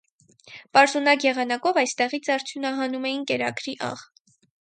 Պարզունակ 0.77 1.25
եղանակով 1.27 1.77
այստեից 1.81 2.29
արդյունահանում 2.37 3.05
էին 3.11 3.27
կերակրի 3.33 3.77
աղ։ 3.91 4.03